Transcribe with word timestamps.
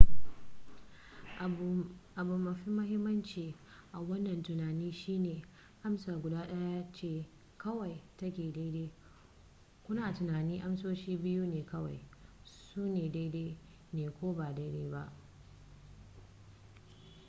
abu 2.21 2.35
mafi 2.45 2.69
mahimmanci 2.77 3.55
a 3.91 3.99
wannan 3.99 4.43
tunanin 4.43 4.91
shine 4.91 5.41
amsa 5.83 6.15
guda 6.21 6.47
daya 6.47 6.91
ce 6.91 7.27
kawai 7.57 8.01
ta 8.17 8.31
ke 8.33 8.51
daidai 8.51 8.91
kuna 9.83 10.13
tunanin 10.13 10.61
amsoshi 10.61 11.17
biyu 11.17 11.45
ne 11.47 11.65
kawai 11.65 11.99
su 12.43 12.81
ne 12.87 13.09
daidai 13.09 13.57
ne 13.93 14.09
ko 14.09 14.33
ba 14.33 14.53
daidai 14.55 14.91
ba 14.91 15.13